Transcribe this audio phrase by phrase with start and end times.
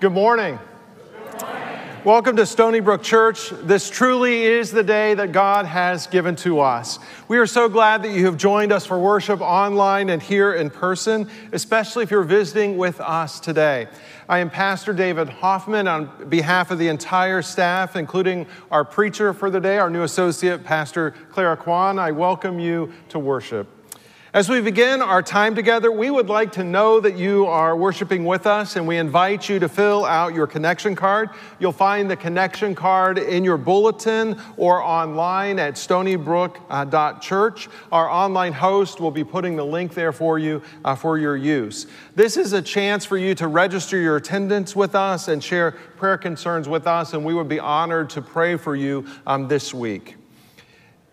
[0.00, 0.60] Good morning.
[2.04, 3.50] Welcome to Stony Brook Church.
[3.50, 7.00] This truly is the day that God has given to us.
[7.26, 10.70] We are so glad that you have joined us for worship online and here in
[10.70, 13.88] person, especially if you're visiting with us today.
[14.28, 19.50] I am Pastor David Hoffman on behalf of the entire staff, including our preacher for
[19.50, 21.98] the day, our new associate, Pastor Clara Kwon.
[21.98, 23.77] I welcome you to worship.
[24.34, 28.26] As we begin our time together, we would like to know that you are worshiping
[28.26, 31.30] with us, and we invite you to fill out your connection card.
[31.58, 37.68] You'll find the connection card in your bulletin or online at stonybrook.church.
[37.90, 41.86] Our online host will be putting the link there for you uh, for your use.
[42.14, 46.18] This is a chance for you to register your attendance with us and share prayer
[46.18, 50.17] concerns with us, and we would be honored to pray for you um, this week.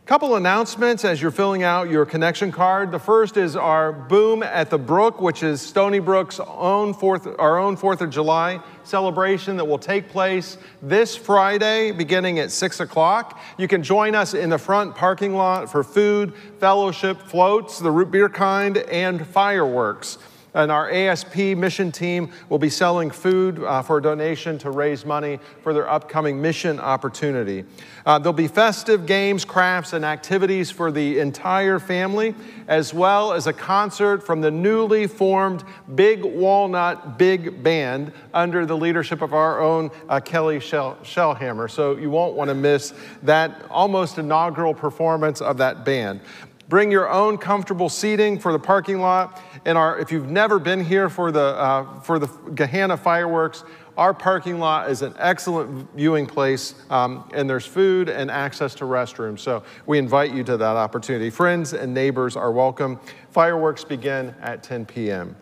[0.05, 2.91] Couple announcements as you're filling out your connection card.
[2.91, 7.58] The first is our Boom at the Brook, which is Stony Brook's own fourth, our
[7.58, 13.42] own Fourth of July celebration that will take place this Friday, beginning at six o'clock.
[13.58, 18.12] You can join us in the front parking lot for food, fellowship, floats, the root
[18.12, 20.19] beer kind, and fireworks
[20.56, 25.06] and our ASP mission team will be selling food uh, for a donation to raise
[25.06, 27.66] money for their upcoming mission opportunity.
[28.06, 32.34] Uh, there'll be festive games, crafts, and activities for the entire family,
[32.67, 38.78] as well as a concert from the newly formed Big Walnut Big Band under the
[38.78, 41.69] leadership of our own uh, Kelly Shell- Shellhammer.
[41.69, 46.22] So you won't want to miss that almost inaugural performance of that band.
[46.67, 49.39] Bring your own comfortable seating for the parking lot.
[49.66, 53.63] And our, if you've never been here for the, uh, for the Gahanna fireworks,
[53.97, 58.85] our parking lot is an excellent viewing place, um, and there's food and access to
[58.85, 59.39] restrooms.
[59.39, 61.30] So we invite you to that opportunity.
[61.30, 63.00] Friends and neighbors are welcome.
[63.29, 65.35] Fireworks begin at 10 p.m.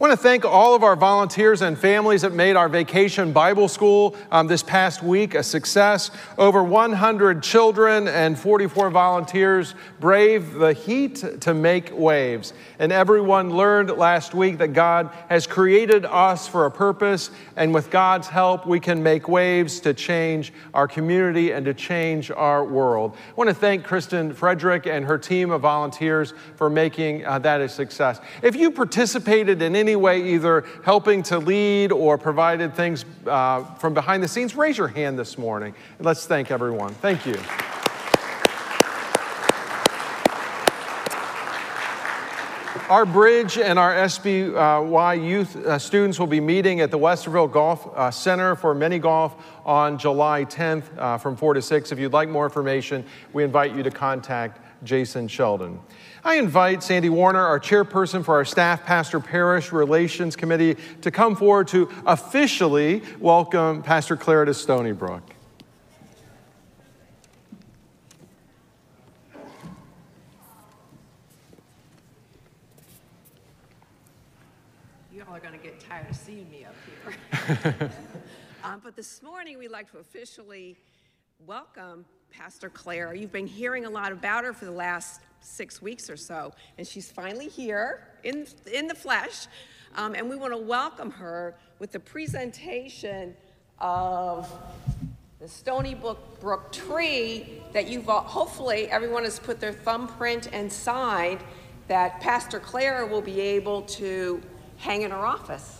[0.00, 3.66] I want to thank all of our volunteers and families that made our vacation Bible
[3.66, 6.12] school um, this past week a success.
[6.38, 12.52] Over 100 children and 44 volunteers braved the heat to make waves.
[12.78, 17.90] And everyone learned last week that God has created us for a purpose, and with
[17.90, 23.16] God's help, we can make waves to change our community and to change our world.
[23.16, 27.60] I want to thank Kristen Frederick and her team of volunteers for making uh, that
[27.60, 28.20] a success.
[28.42, 33.64] If you participated in any any way either helping to lead or provided things uh,
[33.76, 35.74] from behind the scenes, raise your hand this morning.
[35.96, 36.92] And Let's thank everyone.
[36.94, 37.38] Thank you.
[42.90, 47.86] Our bridge and our SBY youth uh, students will be meeting at the Westerville Golf
[47.96, 51.92] uh, Center for mini golf on July 10th uh, from 4 to 6.
[51.92, 55.80] If you'd like more information, we invite you to contact Jason Sheldon.
[56.28, 61.34] I invite Sandy Warner, our chairperson for our Staff Pastor Parish Relations Committee, to come
[61.34, 65.22] forward to officially welcome Pastor Clara to Stony Brook.
[75.10, 76.74] You all are going to get tired of seeing me up
[77.78, 77.90] here.
[78.64, 80.76] um, but this morning, we'd like to officially
[81.46, 83.14] welcome Pastor Claire.
[83.14, 86.86] You've been hearing a lot about her for the last six weeks or so, and
[86.86, 89.46] she's finally here in, in the flesh.
[89.96, 93.34] Um, and we want to welcome her with the presentation
[93.78, 94.52] of
[95.40, 100.72] the Stony Brook, Brook tree that you've all, hopefully everyone has put their thumbprint and
[100.72, 101.40] signed
[101.86, 104.42] that Pastor Claire will be able to
[104.76, 105.77] hang in her office.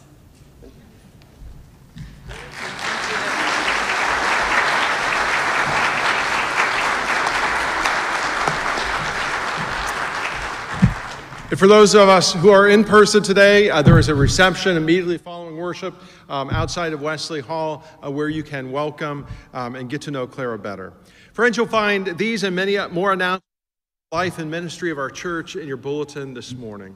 [11.50, 14.76] And for those of us who are in person today, uh, there is a reception
[14.76, 15.94] immediately following worship
[16.28, 20.26] um, outside of Wesley Hall uh, where you can welcome um, and get to know
[20.26, 20.92] Clara better.
[21.32, 23.46] Friends, you'll find these and many more announcements
[24.12, 26.94] life and ministry of our church in your bulletin this morning.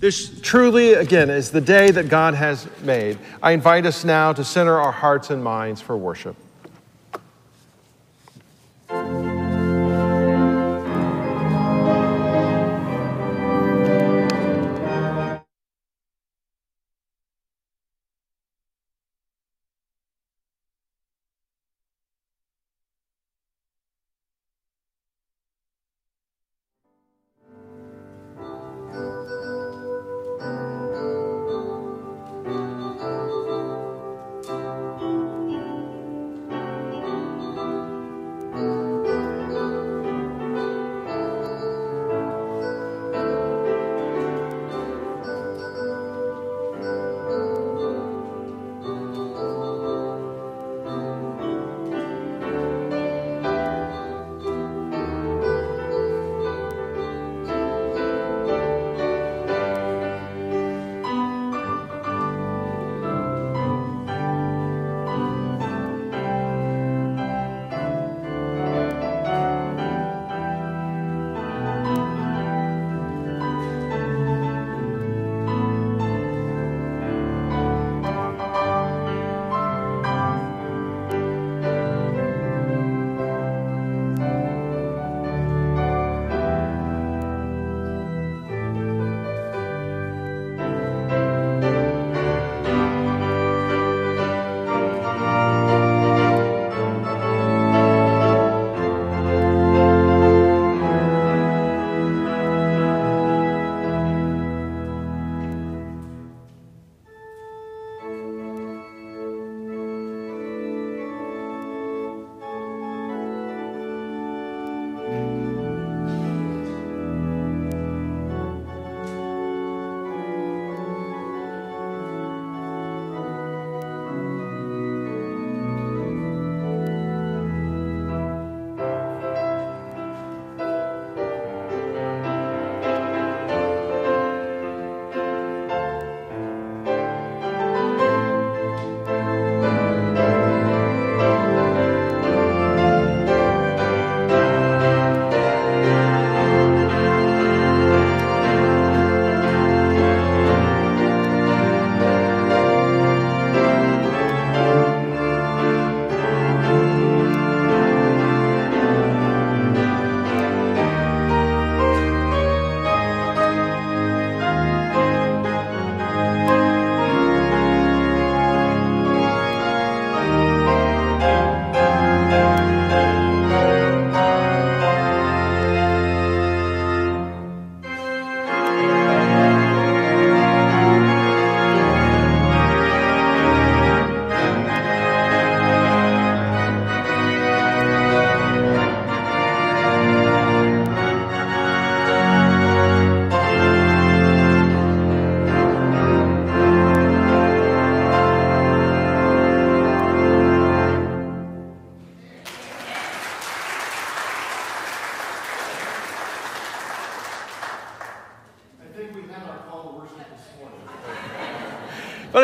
[0.00, 3.18] This truly, again, is the day that God has made.
[3.42, 6.36] I invite us now to center our hearts and minds for worship.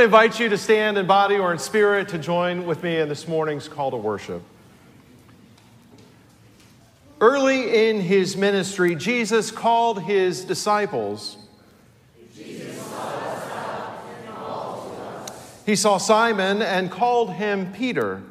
[0.00, 3.10] I invite you to stand in body or in spirit to join with me in
[3.10, 4.42] this morning's call to worship.
[7.20, 11.36] Early in his ministry, Jesus called his disciples.
[15.66, 18.22] He saw Simon and called him Peter.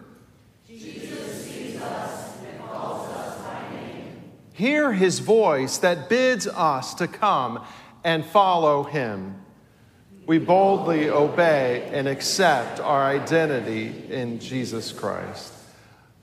[4.53, 7.63] Hear his voice that bids us to come
[8.03, 9.35] and follow him
[10.29, 15.51] we boldly obey and accept our identity in Jesus Christ.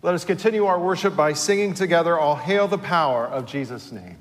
[0.00, 4.16] Let us continue our worship by singing together, All Hail the Power of Jesus' name.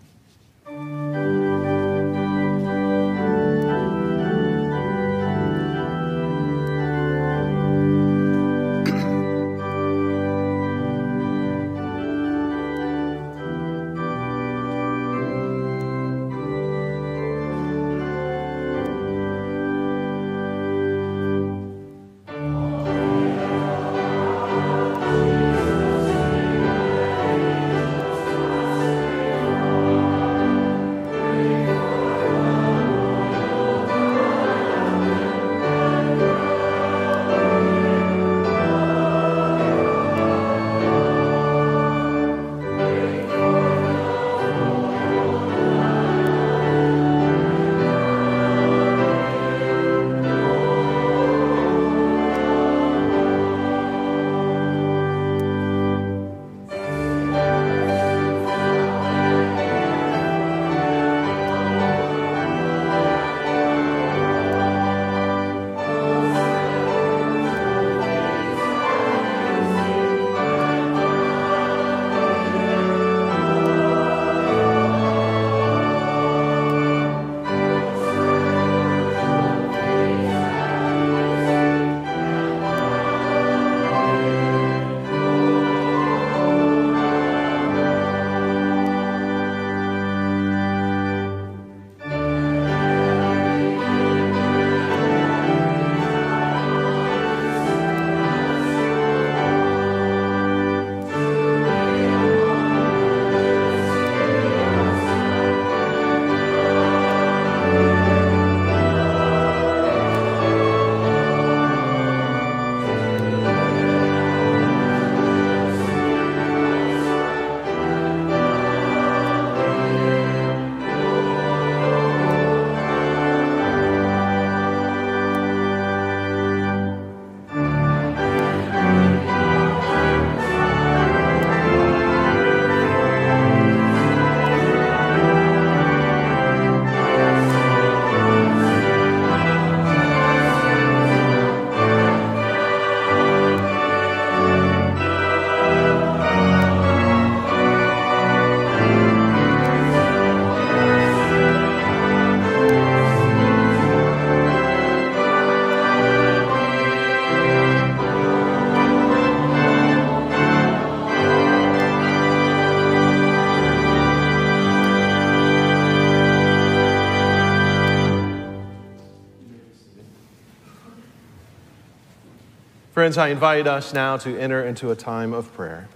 [173.06, 175.88] Friends, I invite us now to enter into a time of prayer.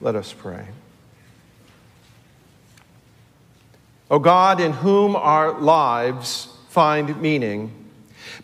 [0.00, 0.68] Let us pray.
[4.08, 7.72] O God, in whom our lives find meaning,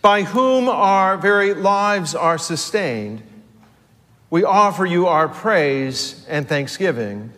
[0.02, 3.22] by whom our very lives are sustained,
[4.28, 7.32] we offer you our praise and thanksgiving.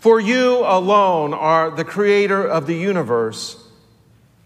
[0.00, 3.68] For you alone are the creator of the universe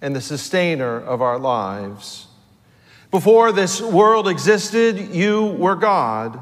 [0.03, 2.27] and the sustainer of our lives.
[3.13, 6.41] Before this world existed, you were God.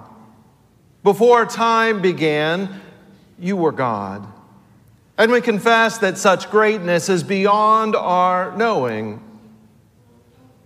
[1.03, 2.81] Before time began,
[3.41, 4.25] you were God.
[5.19, 9.21] And we confess that such greatness is beyond our knowing.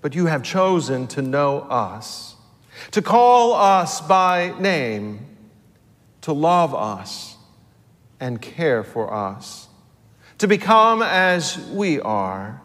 [0.02, 2.36] But you have chosen to know us,
[2.90, 5.26] to call us by name,
[6.20, 7.38] to love us
[8.20, 9.68] and care for us,
[10.36, 12.60] to become as we are,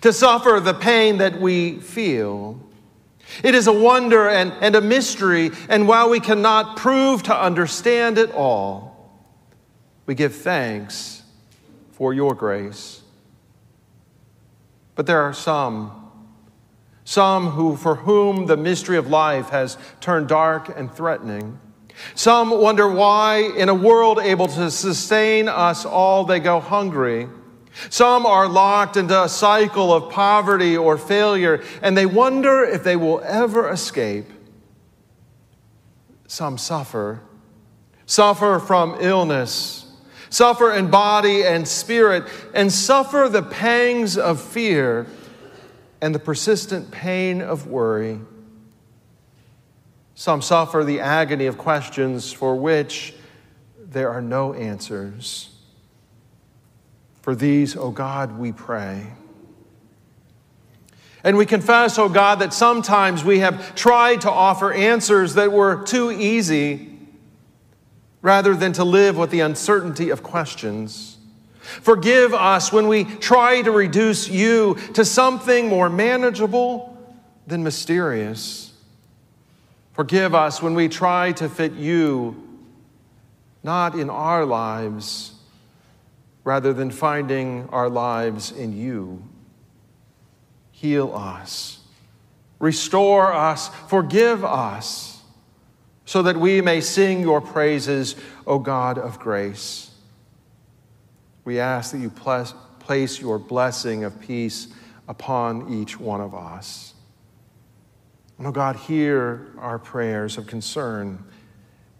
[0.00, 2.58] to suffer the pain that we feel
[3.42, 8.18] it is a wonder and, and a mystery, and while we cannot prove to understand
[8.18, 9.10] it all,
[10.06, 11.22] we give thanks
[11.92, 13.02] for your grace.
[14.94, 16.10] But there are some,
[17.04, 21.58] some who, for whom the mystery of life has turned dark and threatening.
[22.14, 27.28] Some wonder why, in a world able to sustain us all, they go hungry.
[27.88, 32.96] Some are locked into a cycle of poverty or failure, and they wonder if they
[32.96, 34.26] will ever escape.
[36.26, 37.20] Some suffer,
[38.06, 39.92] suffer from illness,
[40.30, 42.24] suffer in body and spirit,
[42.54, 45.06] and suffer the pangs of fear
[46.00, 48.20] and the persistent pain of worry.
[50.14, 53.14] Some suffer the agony of questions for which
[53.78, 55.48] there are no answers.
[57.22, 59.06] For these, O oh God, we pray.
[61.22, 65.52] And we confess, O oh God, that sometimes we have tried to offer answers that
[65.52, 66.88] were too easy
[68.22, 71.18] rather than to live with the uncertainty of questions.
[71.60, 76.96] Forgive us when we try to reduce you to something more manageable
[77.46, 78.72] than mysterious.
[79.92, 82.48] Forgive us when we try to fit you
[83.62, 85.29] not in our lives
[86.44, 89.22] rather than finding our lives in you.
[90.70, 91.80] Heal us,
[92.58, 95.22] restore us, forgive us,
[96.04, 98.16] so that we may sing your praises,
[98.46, 99.90] O God of grace.
[101.44, 104.68] We ask that you place your blessing of peace
[105.08, 106.94] upon each one of us.
[108.38, 111.22] And, oh God, hear our prayers of concern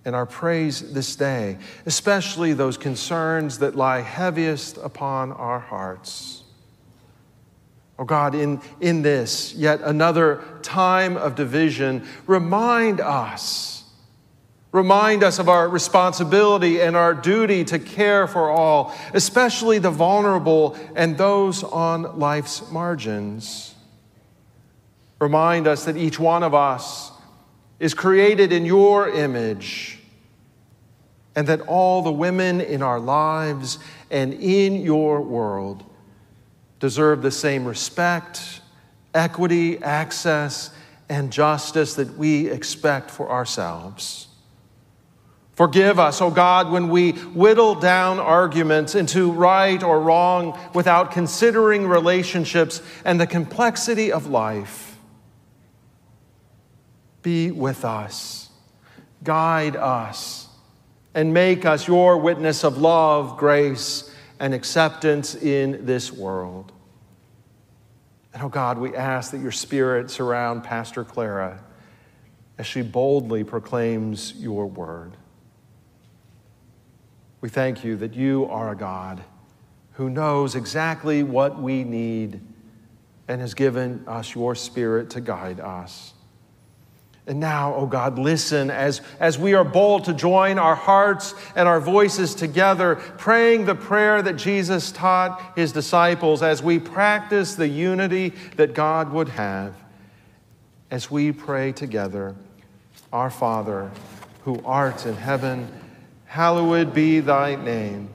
[0.04, 6.42] and our praise this day, especially those concerns that lie heaviest upon our hearts.
[7.98, 13.84] Oh God, in, in this, yet another time of division, remind us,
[14.72, 20.78] remind us of our responsibility and our duty to care for all, especially the vulnerable
[20.96, 23.74] and those on life's margins.
[25.18, 27.12] Remind us that each one of us
[27.80, 29.98] is created in your image,
[31.34, 33.78] and that all the women in our lives
[34.10, 35.82] and in your world
[36.78, 38.60] deserve the same respect,
[39.14, 40.70] equity, access,
[41.08, 44.28] and justice that we expect for ourselves.
[45.54, 51.12] Forgive us, O oh God, when we whittle down arguments into right or wrong without
[51.12, 54.89] considering relationships and the complexity of life
[57.22, 58.50] be with us,
[59.22, 60.48] guide us,
[61.14, 66.72] and make us your witness of love, grace, and acceptance in this world.
[68.32, 71.62] And oh God, we ask that your spirit surround Pastor Clara
[72.58, 75.16] as she boldly proclaims your word.
[77.40, 79.22] We thank you that you are a God
[79.92, 82.40] who knows exactly what we need
[83.28, 86.14] and has given us your spirit to guide us.
[87.30, 91.68] And now, oh God, listen as, as we are bold to join our hearts and
[91.68, 97.68] our voices together, praying the prayer that Jesus taught his disciples as we practice the
[97.68, 99.76] unity that God would have.
[100.90, 102.34] As we pray together,
[103.12, 103.92] Our Father,
[104.42, 105.70] who art in heaven,
[106.24, 108.08] hallowed be thy name.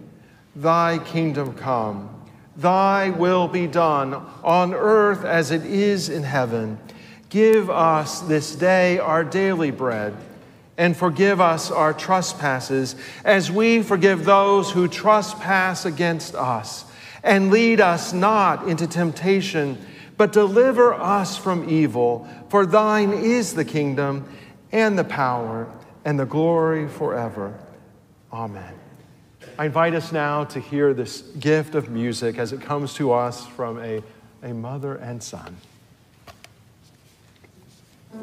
[0.58, 2.10] Thy kingdom come,
[2.58, 6.80] thy will be done on earth as it is in heaven.
[7.36, 10.16] Give us this day our daily bread,
[10.78, 16.86] and forgive us our trespasses, as we forgive those who trespass against us.
[17.24, 22.26] And lead us not into temptation, but deliver us from evil.
[22.48, 24.30] For thine is the kingdom,
[24.72, 25.68] and the power,
[26.06, 27.54] and the glory forever.
[28.32, 28.76] Amen.
[29.60, 33.46] I invite us now to hear this gift of music as it comes to us
[33.46, 34.02] from a,
[34.42, 35.58] a mother and son.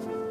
[0.01, 0.22] Thank you.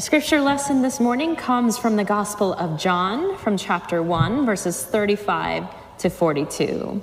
[0.00, 4.82] Our scripture lesson this morning comes from the Gospel of John, from chapter 1, verses
[4.82, 5.66] 35
[5.98, 7.02] to 42.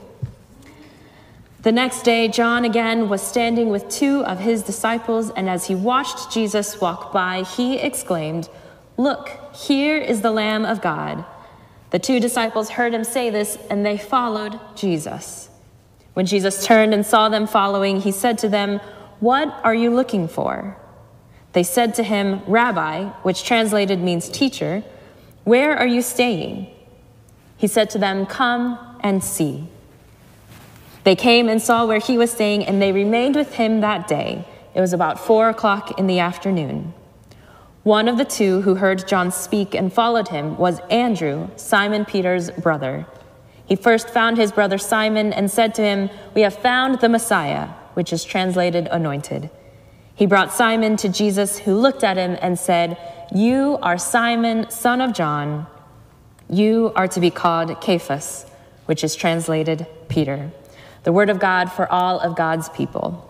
[1.61, 5.75] The next day, John again was standing with two of his disciples, and as he
[5.75, 8.49] watched Jesus walk by, he exclaimed,
[8.97, 11.23] Look, here is the Lamb of God.
[11.91, 15.51] The two disciples heard him say this, and they followed Jesus.
[16.15, 18.79] When Jesus turned and saw them following, he said to them,
[19.19, 20.75] What are you looking for?
[21.57, 24.83] They said to him, Rabbi, which translated means teacher,
[25.43, 26.67] where are you staying?
[27.57, 29.67] He said to them, Come and see.
[31.03, 34.45] They came and saw where he was staying, and they remained with him that day.
[34.75, 36.93] It was about four o'clock in the afternoon.
[37.81, 42.51] One of the two who heard John speak and followed him was Andrew, Simon Peter's
[42.51, 43.07] brother.
[43.65, 47.69] He first found his brother Simon and said to him, We have found the Messiah,
[47.95, 49.49] which is translated anointed.
[50.17, 52.97] He brought Simon to Jesus, who looked at him and said,
[53.31, 55.67] You are Simon, son of John.
[56.49, 58.47] You are to be called Cephas,
[58.87, 60.51] which is translated Peter.
[61.03, 63.26] The word of God for all of God's people.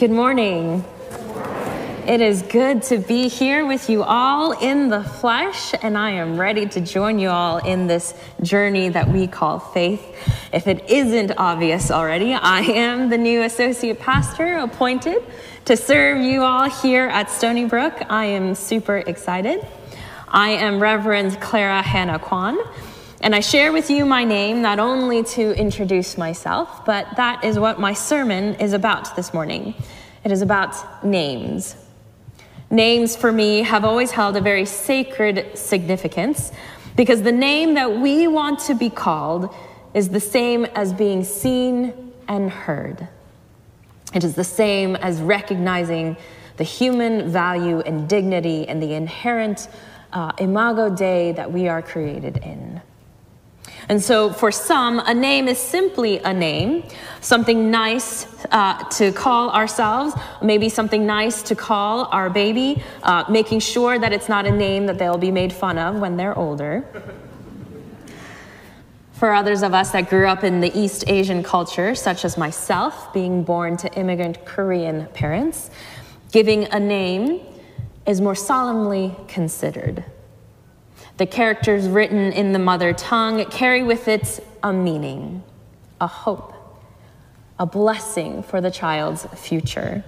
[0.00, 0.82] Good morning.
[2.08, 6.40] It is good to be here with you all in the flesh, and I am
[6.40, 10.00] ready to join you all in this journey that we call faith.
[10.54, 15.22] If it isn't obvious already, I am the new associate pastor appointed
[15.66, 17.92] to serve you all here at Stony Brook.
[18.08, 19.66] I am super excited.
[20.28, 22.56] I am Reverend Clara Hannah Kwon.
[23.22, 27.58] And I share with you my name not only to introduce myself, but that is
[27.58, 29.74] what my sermon is about this morning.
[30.24, 31.76] It is about names.
[32.70, 36.50] Names for me have always held a very sacred significance
[36.96, 39.54] because the name that we want to be called
[39.92, 43.06] is the same as being seen and heard.
[44.14, 46.16] It is the same as recognizing
[46.56, 49.68] the human value and dignity and the inherent
[50.12, 52.80] uh, imago Dei that we are created in.
[53.90, 56.84] And so, for some, a name is simply a name,
[57.20, 63.58] something nice uh, to call ourselves, maybe something nice to call our baby, uh, making
[63.58, 66.84] sure that it's not a name that they'll be made fun of when they're older.
[69.14, 73.12] For others of us that grew up in the East Asian culture, such as myself,
[73.12, 75.68] being born to immigrant Korean parents,
[76.30, 77.40] giving a name
[78.06, 80.04] is more solemnly considered.
[81.20, 85.42] The characters written in the mother tongue carry with it a meaning,
[86.00, 86.54] a hope,
[87.58, 90.02] a blessing for the child's future.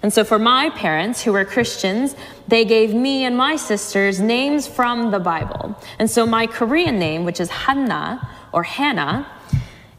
[0.00, 2.14] And so for my parents, who were Christians,
[2.46, 5.76] they gave me and my sisters names from the Bible.
[5.98, 9.26] And so my Korean name, which is Hanna or Hannah,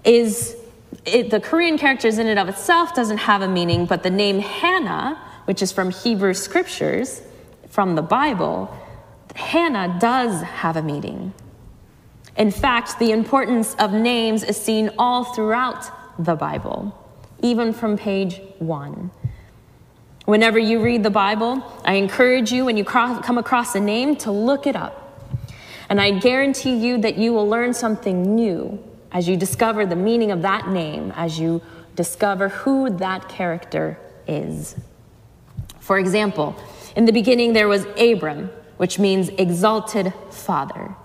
[0.05, 0.55] is
[1.03, 4.39] it, the Korean characters in and of itself doesn't have a meaning, but the name
[4.39, 7.21] Hannah, which is from Hebrew scriptures,
[7.67, 8.73] from the Bible,
[9.35, 11.33] Hannah does have a meaning.
[12.37, 16.97] In fact, the importance of names is seen all throughout the Bible,
[17.41, 19.11] even from page one.
[20.25, 24.31] Whenever you read the Bible, I encourage you when you come across a name to
[24.31, 25.01] look it up.
[25.87, 30.31] And I guarantee you that you will learn something new as you discover the meaning
[30.31, 31.61] of that name, as you
[31.95, 34.75] discover who that character is.
[35.79, 36.55] For example,
[36.95, 40.95] in the beginning there was Abram, which means exalted father.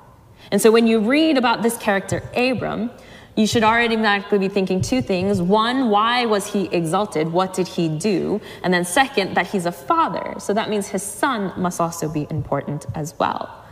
[0.51, 2.91] And so when you read about this character, Abram,
[3.37, 5.41] you should already automatically be thinking two things.
[5.41, 7.33] One, why was he exalted?
[7.33, 8.41] What did he do?
[8.63, 10.35] And then second, that he's a father.
[10.39, 13.65] So that means his son must also be important as well.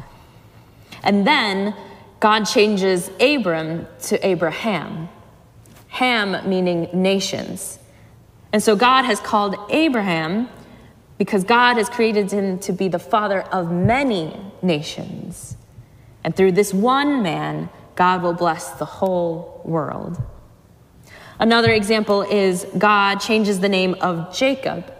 [1.02, 1.74] And then
[2.20, 5.08] God changes Abram to Abraham.
[5.88, 7.78] Ham meaning nations.
[8.52, 10.48] And so God has called Abraham
[11.18, 15.56] because God has created him to be the father of many nations.
[16.24, 20.22] And through this one man, God will bless the whole world.
[21.40, 24.92] Another example is God changes the name of Jacob.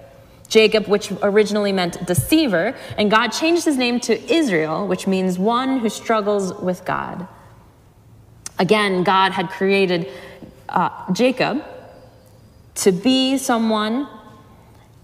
[0.49, 5.79] Jacob, which originally meant deceiver, and God changed his name to Israel, which means one
[5.79, 7.29] who struggles with God.
[8.59, 10.09] Again, God had created
[10.69, 11.65] uh, Jacob
[12.77, 14.09] to be someone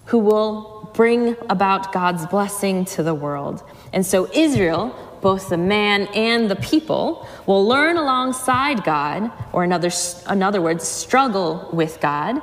[0.06, 3.62] who will bring about God's blessing to the world.
[3.92, 9.72] And so Israel both the man and the people will learn alongside God, or in
[9.72, 9.90] other,
[10.30, 12.42] in other words, struggle with God,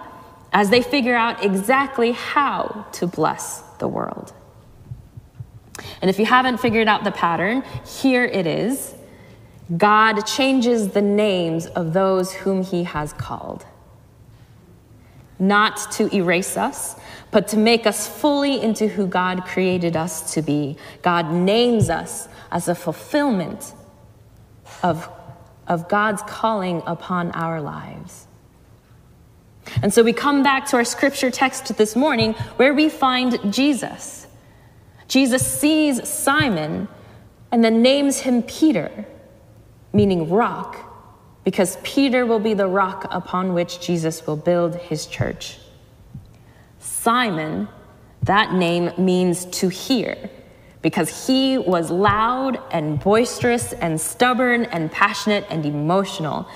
[0.52, 4.34] as they figure out exactly how to bless the world.
[6.02, 8.96] And if you haven't figured out the pattern, here it is
[9.78, 13.64] God changes the names of those whom he has called.
[15.42, 16.96] Not to erase us,
[17.32, 20.78] but to make us fully into who God created us to be.
[21.02, 23.74] God names us as a fulfillment
[24.84, 25.10] of,
[25.68, 28.28] of God's calling upon our lives.
[29.82, 34.28] And so we come back to our scripture text this morning where we find Jesus.
[35.08, 36.88] Jesus sees Simon
[37.52, 39.08] and then names him Peter,
[39.92, 40.91] meaning rock,
[41.44, 45.58] because Peter will be the rock upon which Jesus will build his church.
[46.80, 47.68] Simon,
[48.24, 50.30] that name means to hear
[50.82, 56.48] because he was loud and boisterous and stubborn and passionate and emotional.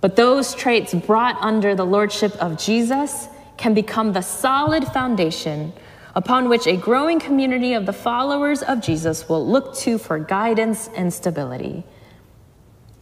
[0.00, 5.72] But those traits brought under the lordship of Jesus can become the solid foundation
[6.14, 10.88] upon which a growing community of the followers of Jesus will look to for guidance
[10.96, 11.84] and stability.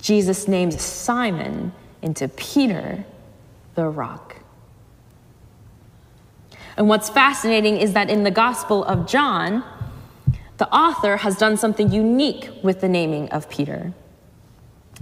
[0.01, 3.05] Jesus names Simon into Peter,
[3.75, 4.37] the rock.
[6.77, 9.65] And what's fascinating is that in the Gospel of John,
[10.59, 13.93] the author has done something unique with the naming of Peter.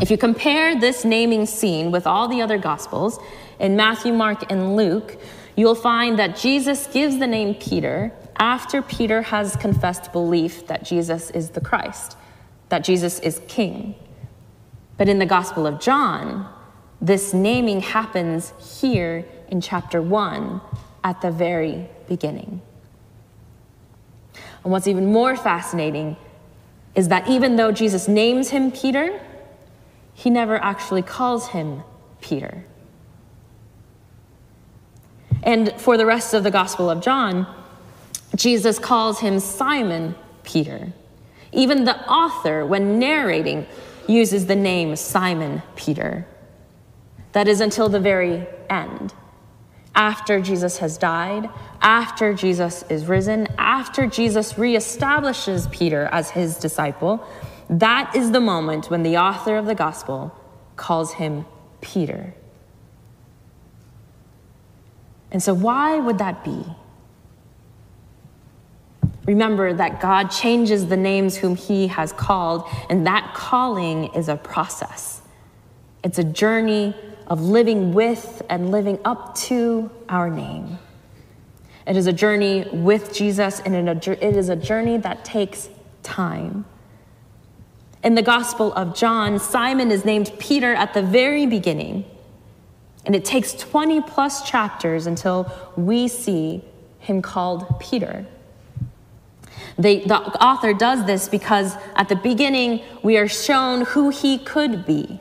[0.01, 3.19] If you compare this naming scene with all the other Gospels,
[3.59, 5.19] in Matthew, Mark, and Luke,
[5.57, 11.31] you'll find that Jesus gives the name Peter after Peter has confessed belief that Jesus
[11.31, 12.17] is the Christ,
[12.69, 13.95] that Jesus is King.
[14.97, 16.49] But in the Gospel of John,
[17.01, 20.61] this naming happens here in chapter 1
[21.05, 22.63] at the very beginning.
[24.65, 26.17] And what's even more fascinating
[26.95, 29.21] is that even though Jesus names him Peter,
[30.15, 31.83] he never actually calls him
[32.21, 32.65] Peter.
[35.43, 37.47] And for the rest of the Gospel of John,
[38.35, 40.93] Jesus calls him Simon Peter.
[41.53, 43.67] Even the author, when narrating,
[44.09, 46.27] uses the name Simon Peter.
[47.33, 49.13] That is until the very end
[49.97, 51.49] after Jesus has died,
[51.81, 57.27] after Jesus is risen, after Jesus reestablishes Peter as his disciple,
[57.71, 60.39] that is the moment when the author of the gospel
[60.77, 61.47] calls him
[61.81, 62.35] Peter.
[65.33, 66.63] And so, why would that be?
[69.27, 74.37] Remember that God changes the names whom he has called, and that calling is a
[74.37, 75.21] process.
[76.05, 76.95] It's a journey
[77.27, 80.79] of living with and living up to our name.
[81.89, 85.69] It is a journey with Jesus, and it is a journey that takes
[86.05, 86.65] time.
[88.05, 92.05] In the Gospel of John, Simon is named Peter at the very beginning,
[93.05, 96.63] and it takes 20 plus chapters until we see
[97.01, 98.25] him called Peter.
[99.79, 104.87] The, the author does this because at the beginning we are shown who he could
[104.87, 105.21] be.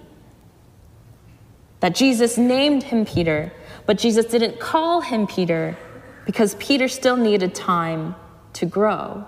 [1.82, 3.52] That Jesus named him Peter,
[3.86, 5.78] but Jesus didn't call him Peter
[6.26, 8.16] because Peter still needed time
[8.54, 9.26] to grow.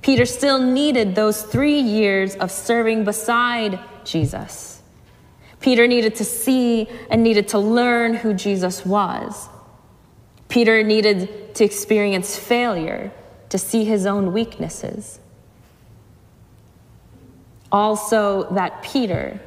[0.00, 4.82] Peter still needed those three years of serving beside Jesus.
[5.60, 9.48] Peter needed to see and needed to learn who Jesus was.
[10.48, 13.12] Peter needed to experience failure
[13.48, 15.20] to see his own weaknesses.
[17.70, 19.40] Also, that Peter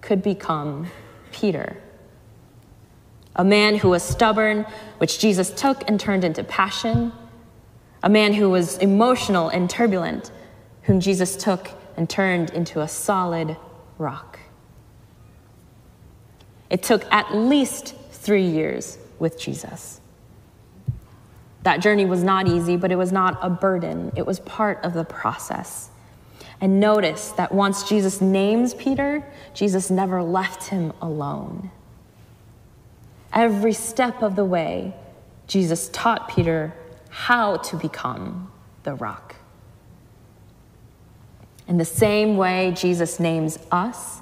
[0.00, 0.88] could become
[1.32, 1.76] Peter.
[3.36, 4.66] A man who was stubborn,
[4.98, 7.12] which Jesus took and turned into passion.
[8.02, 10.30] A man who was emotional and turbulent,
[10.82, 13.56] whom Jesus took and turned into a solid
[13.96, 14.38] rock.
[16.68, 20.01] It took at least three years with Jesus.
[21.62, 24.12] That journey was not easy, but it was not a burden.
[24.16, 25.90] It was part of the process.
[26.60, 31.70] And notice that once Jesus names Peter, Jesus never left him alone.
[33.32, 34.94] Every step of the way,
[35.46, 36.74] Jesus taught Peter
[37.08, 38.50] how to become
[38.82, 39.36] the rock.
[41.68, 44.20] In the same way, Jesus names us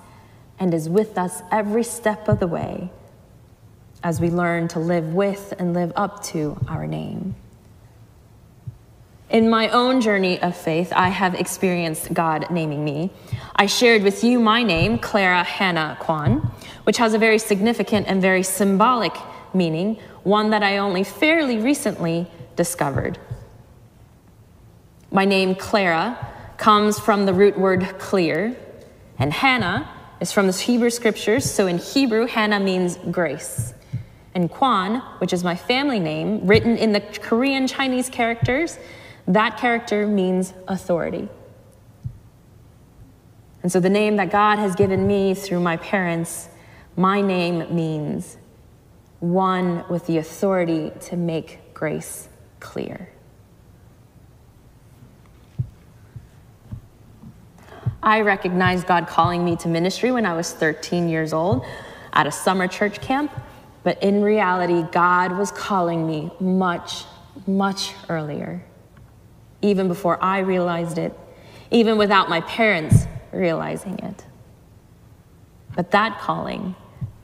[0.58, 2.90] and is with us every step of the way
[4.02, 7.34] as we learn to live with and live up to our name.
[9.28, 13.12] In my own journey of faith, I have experienced God naming me.
[13.54, 16.50] I shared with you my name, Clara Hannah Kwon,
[16.82, 19.16] which has a very significant and very symbolic
[19.54, 23.18] meaning, one that I only fairly recently discovered.
[25.12, 26.18] My name, Clara,
[26.56, 28.56] comes from the root word clear,
[29.18, 29.88] and Hannah
[30.20, 31.48] is from the Hebrew scriptures.
[31.48, 33.74] So in Hebrew, Hannah means grace.
[34.34, 38.78] And Kwon, which is my family name, written in the Korean Chinese characters,
[39.26, 41.28] that character means authority.
[43.62, 46.48] And so the name that God has given me through my parents,
[46.96, 48.38] my name means
[49.18, 53.10] one with the authority to make grace clear.
[58.02, 61.64] I recognized God calling me to ministry when I was 13 years old
[62.14, 63.30] at a summer church camp,
[63.82, 67.04] but in reality, God was calling me much,
[67.46, 68.62] much earlier,
[69.62, 71.18] even before I realized it,
[71.70, 74.24] even without my parents realizing it.
[75.74, 76.74] But that calling,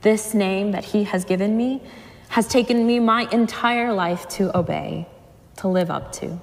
[0.01, 1.81] this name that He has given me,
[2.29, 5.07] has taken me my entire life to obey,
[5.57, 6.41] to live up to.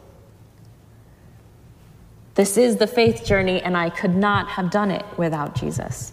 [2.35, 6.13] This is the faith journey, and I could not have done it without Jesus.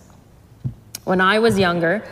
[1.03, 2.03] When I was younger,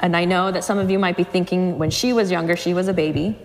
[0.00, 2.74] and I know that some of you might be thinking when she was younger, she
[2.74, 3.30] was a baby.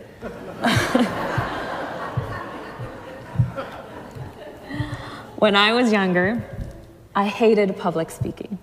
[5.38, 6.44] when I was younger,
[7.16, 8.58] I hated public speaking.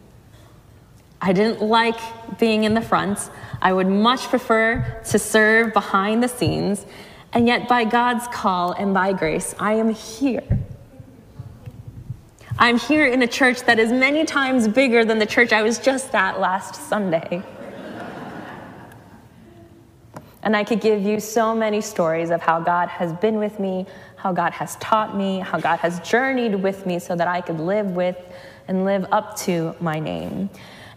[1.20, 1.98] I didn't like
[2.38, 3.30] being in the front.
[3.62, 6.84] I would much prefer to serve behind the scenes.
[7.32, 10.42] And yet, by God's call and by grace, I am here
[12.58, 15.78] I'm here in a church that is many times bigger than the church I was
[15.78, 17.42] just at last Sunday.
[20.46, 23.84] And I could give you so many stories of how God has been with me,
[24.14, 27.58] how God has taught me, how God has journeyed with me so that I could
[27.58, 28.16] live with
[28.68, 30.48] and live up to my name.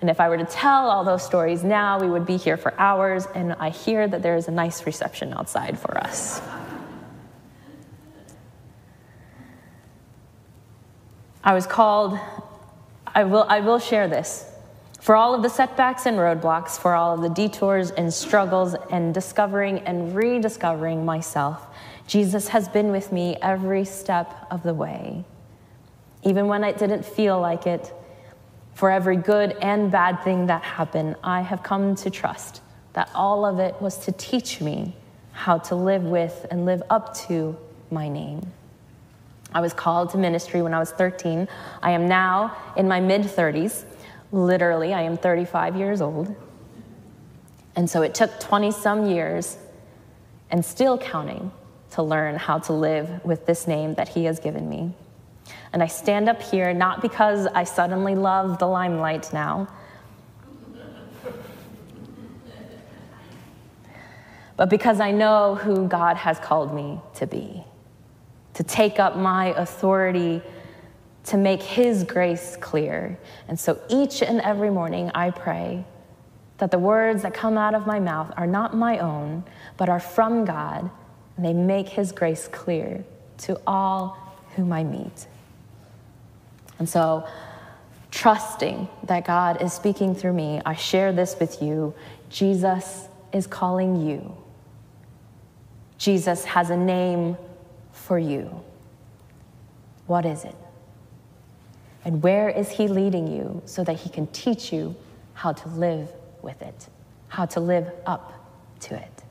[0.01, 2.79] And if I were to tell all those stories now, we would be here for
[2.79, 6.41] hours, and I hear that there is a nice reception outside for us.
[11.43, 12.19] I was called,
[13.07, 14.48] I will, I will share this.
[14.99, 19.13] For all of the setbacks and roadblocks, for all of the detours and struggles and
[19.13, 21.67] discovering and rediscovering myself,
[22.05, 25.23] Jesus has been with me every step of the way.
[26.23, 27.93] Even when it didn't feel like it,
[28.73, 32.61] for every good and bad thing that happened, I have come to trust
[32.93, 34.95] that all of it was to teach me
[35.31, 37.57] how to live with and live up to
[37.91, 38.41] my name.
[39.53, 41.47] I was called to ministry when I was 13.
[41.81, 43.85] I am now in my mid 30s.
[44.31, 46.35] Literally, I am 35 years old.
[47.75, 49.57] And so it took 20 some years
[50.51, 51.51] and still counting
[51.91, 54.93] to learn how to live with this name that He has given me.
[55.73, 59.67] And I stand up here not because I suddenly love the limelight now,
[64.57, 67.63] but because I know who God has called me to be
[68.55, 70.41] to take up my authority
[71.25, 73.17] to make His grace clear.
[73.47, 75.85] And so each and every morning I pray,
[76.59, 79.43] that the words that come out of my mouth are not my own,
[79.77, 80.89] but are from God,
[81.35, 83.03] and they make his grace clear
[83.39, 84.17] to all
[84.55, 85.27] whom I meet.
[86.77, 87.25] And so,
[88.11, 91.93] trusting that God is speaking through me, I share this with you.
[92.29, 94.35] Jesus is calling you.
[95.97, 97.37] Jesus has a name
[97.93, 98.63] for you.
[100.07, 100.55] What is it?
[102.05, 104.95] And where is He leading you so that He can teach you
[105.33, 106.87] how to live with it,
[107.27, 108.33] how to live up
[108.81, 109.23] to it?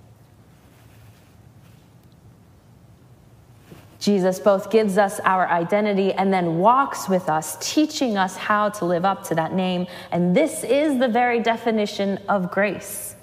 [4.01, 8.85] Jesus both gives us our identity and then walks with us, teaching us how to
[8.85, 9.87] live up to that name.
[10.13, 13.17] And this is the very definition of grace,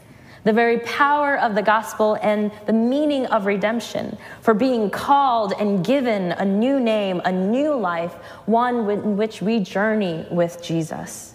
[0.46, 5.84] the very power of the gospel and the meaning of redemption, for being called and
[5.84, 8.14] given a new name, a new life,
[8.46, 11.34] one in which we journey with Jesus.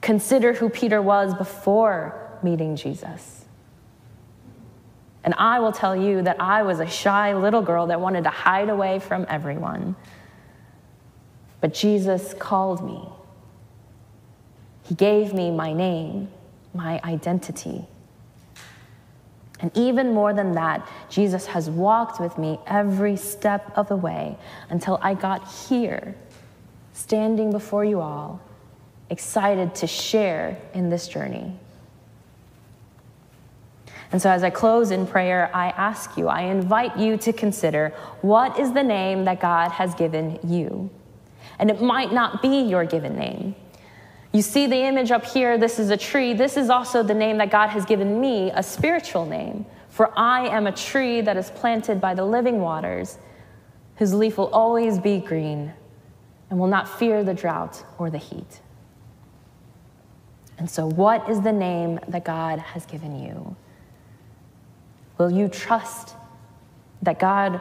[0.00, 3.44] Consider who Peter was before meeting Jesus.
[5.22, 8.30] And I will tell you that I was a shy little girl that wanted to
[8.30, 9.96] hide away from everyone.
[11.62, 13.08] But Jesus called me.
[14.82, 16.28] He gave me my name,
[16.74, 17.86] my identity.
[19.60, 24.36] And even more than that, Jesus has walked with me every step of the way
[24.68, 26.14] until I got here,
[26.92, 28.40] standing before you all,
[29.10, 31.56] excited to share in this journey.
[34.12, 37.88] And so, as I close in prayer, I ask you, I invite you to consider
[38.20, 40.90] what is the name that God has given you?
[41.58, 43.54] And it might not be your given name.
[44.34, 46.34] You see the image up here, this is a tree.
[46.34, 49.64] This is also the name that God has given me, a spiritual name.
[49.90, 53.16] For I am a tree that is planted by the living waters,
[53.94, 55.72] whose leaf will always be green
[56.50, 58.60] and will not fear the drought or the heat.
[60.58, 63.54] And so, what is the name that God has given you?
[65.16, 66.16] Will you trust
[67.02, 67.60] that God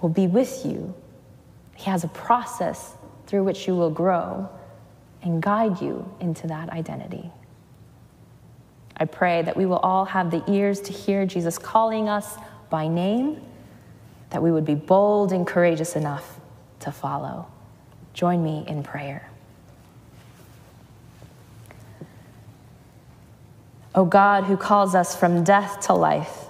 [0.00, 0.94] will be with you?
[1.76, 2.94] He has a process
[3.26, 4.48] through which you will grow
[5.22, 7.30] and guide you into that identity.
[8.96, 12.36] I pray that we will all have the ears to hear Jesus calling us
[12.68, 13.40] by name,
[14.30, 16.38] that we would be bold and courageous enough
[16.80, 17.46] to follow.
[18.12, 19.30] Join me in prayer.
[23.94, 26.46] O God, who calls us from death to life,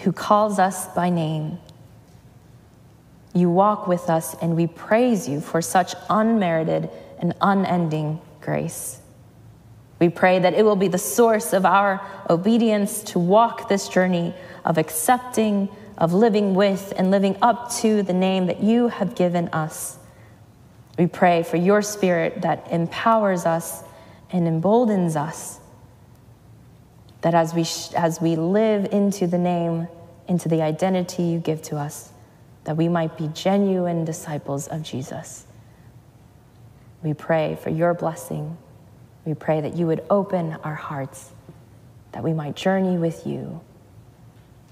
[0.00, 1.58] who calls us by name.
[3.34, 6.88] You walk with us, and we praise you for such unmerited
[7.20, 9.00] and unending grace.
[9.98, 12.00] We pray that it will be the source of our
[12.30, 14.32] obedience to walk this journey
[14.64, 19.48] of accepting, of living with, and living up to the name that you have given
[19.48, 19.98] us.
[20.96, 23.82] We pray for your spirit that empowers us
[24.30, 25.58] and emboldens us
[27.20, 27.64] that as we,
[27.96, 29.88] as we live into the name,
[30.28, 32.12] into the identity you give to us,
[32.64, 35.47] that we might be genuine disciples of Jesus.
[37.02, 38.56] We pray for your blessing.
[39.24, 41.30] We pray that you would open our hearts,
[42.12, 43.60] that we might journey with you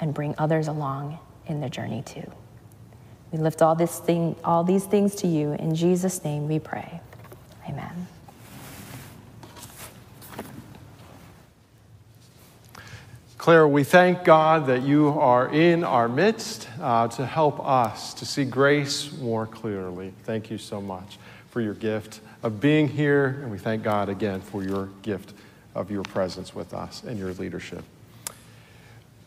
[0.00, 2.30] and bring others along in the journey too.
[3.30, 5.52] We lift all, this thing, all these things to you.
[5.52, 7.00] In Jesus' name we pray.
[7.68, 8.06] Amen.
[13.38, 18.26] Claire, we thank God that you are in our midst uh, to help us to
[18.26, 20.12] see grace more clearly.
[20.24, 21.18] Thank you so much
[21.56, 25.32] for your gift of being here, and we thank God again for your gift
[25.74, 27.82] of your presence with us and your leadership.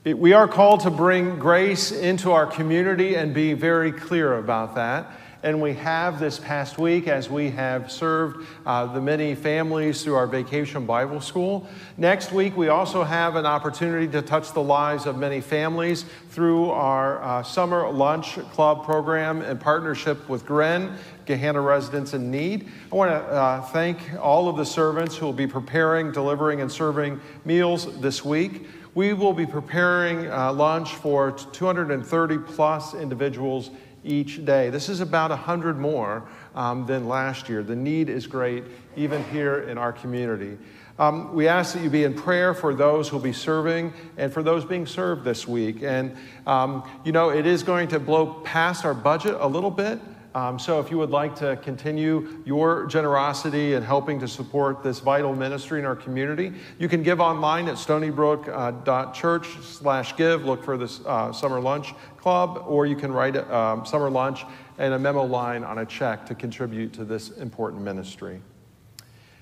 [0.05, 4.75] It, we are called to bring grace into our community and be very clear about
[4.75, 5.11] that
[5.41, 10.15] and we have this past week as we have served uh, the many families through
[10.15, 11.65] our vacation Bible school.
[11.97, 16.71] Next week, we also have an opportunity to touch the lives of many families through
[16.71, 20.93] our uh, summer lunch club program in partnership with GRIN,
[21.25, 22.67] Gahanna Residents in Need.
[22.91, 26.69] I want to uh, thank all of the servants who will be preparing, delivering, and
[26.69, 28.67] serving meals this week.
[28.95, 33.69] We will be preparing uh, lunch for 230 plus individuals
[34.03, 34.69] each day.
[34.69, 37.63] This is about 100 more um, than last year.
[37.63, 38.63] The need is great,
[38.95, 40.57] even here in our community.
[40.99, 44.33] Um, we ask that you be in prayer for those who will be serving and
[44.33, 45.81] for those being served this week.
[45.81, 49.99] And, um, you know, it is going to blow past our budget a little bit.
[50.35, 54.99] Um, so, if you would like to continue your generosity and helping to support this
[54.99, 60.45] vital ministry in our community, you can give online at stonybrook.church slash give.
[60.45, 64.45] Look for this uh, summer lunch club, or you can write um, summer lunch
[64.77, 68.41] and a memo line on a check to contribute to this important ministry.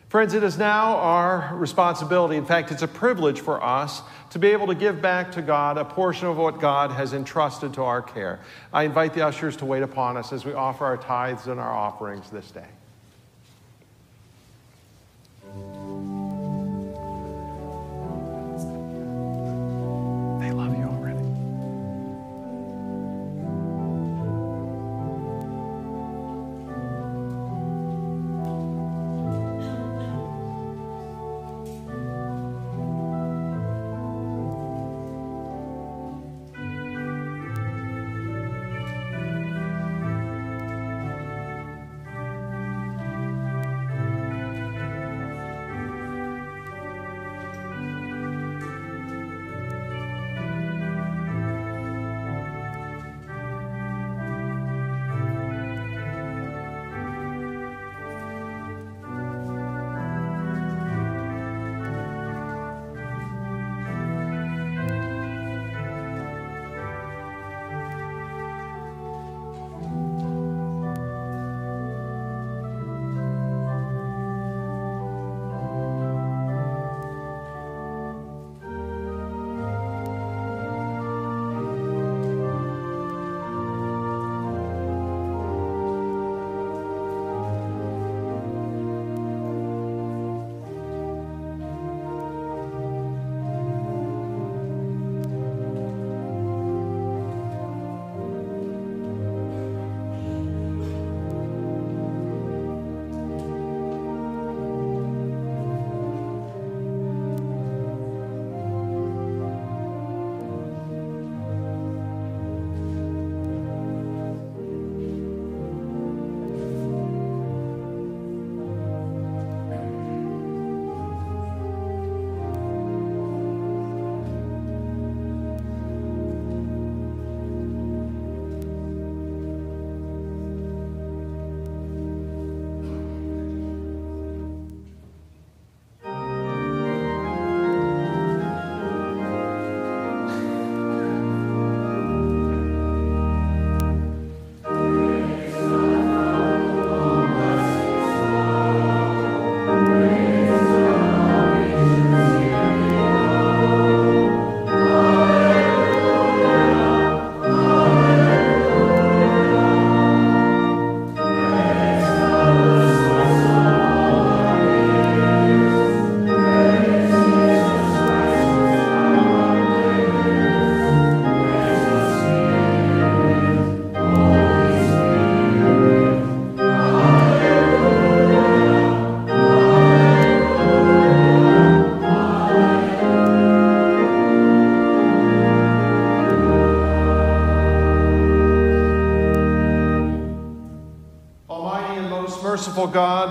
[0.10, 4.47] Friends, it is now our responsibility, in fact, it's a privilege for us to be
[4.47, 8.01] able to give back to God a portion of what God has entrusted to our
[8.01, 8.39] care.
[8.72, 11.74] I invite the ushers to wait upon us as we offer our tithes and our
[11.74, 12.68] offerings this day.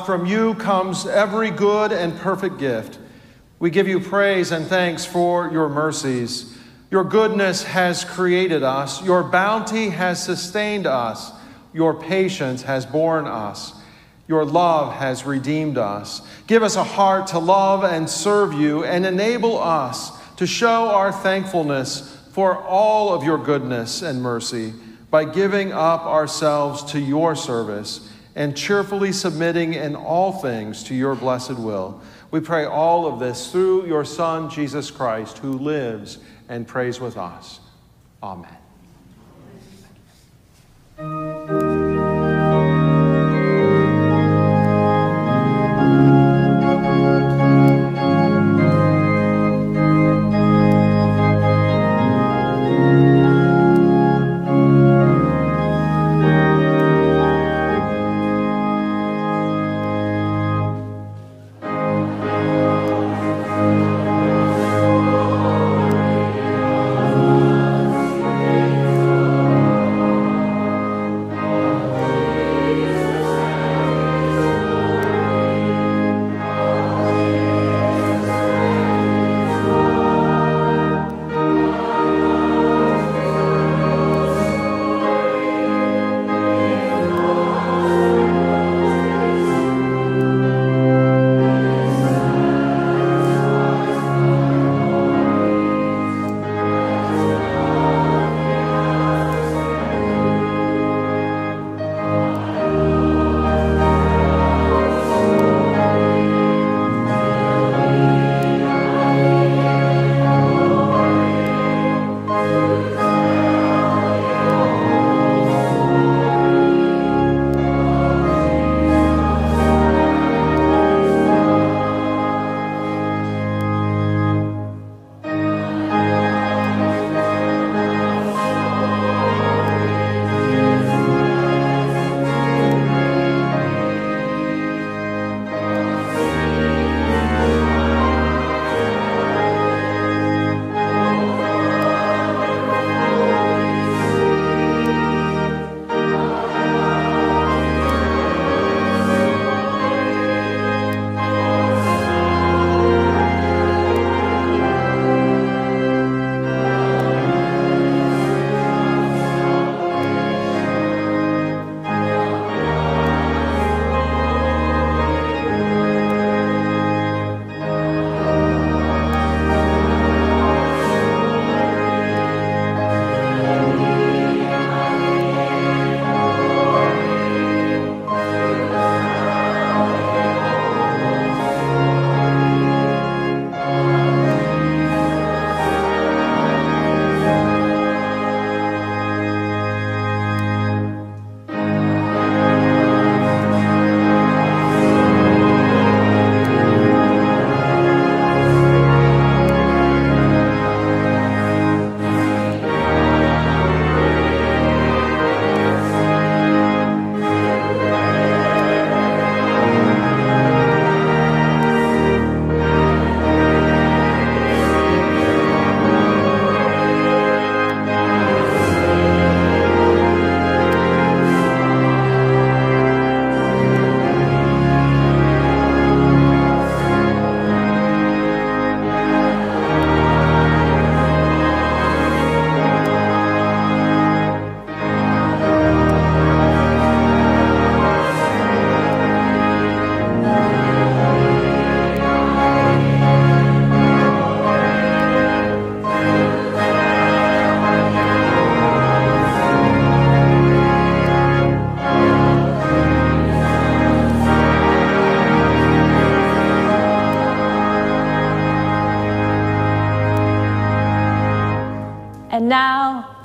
[0.06, 2.98] From you comes every good and perfect gift.
[3.58, 6.56] We give you praise and thanks for your mercies.
[6.90, 11.32] Your goodness has created us, your bounty has sustained us,
[11.74, 13.72] your patience has borne us,
[14.28, 16.22] your love has redeemed us.
[16.46, 21.10] Give us a heart to love and serve you, and enable us to show our
[21.10, 24.72] thankfulness for all of your goodness and mercy
[25.10, 31.16] by giving up ourselves to your service and cheerfully submitting in all things to your
[31.16, 32.00] blessed will.
[32.30, 36.18] We pray all of this through your Son, Jesus Christ, who lives
[36.48, 37.60] and prays with us.
[38.22, 38.56] Amen.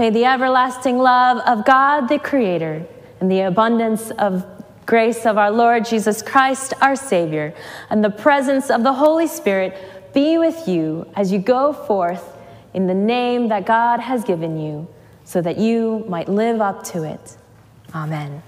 [0.01, 2.87] May the everlasting love of God the Creator
[3.19, 4.43] and the abundance of
[4.87, 7.53] grace of our Lord Jesus Christ, our Savior,
[7.91, 12.35] and the presence of the Holy Spirit be with you as you go forth
[12.73, 14.87] in the name that God has given you,
[15.23, 17.37] so that you might live up to it.
[17.93, 18.41] Amen.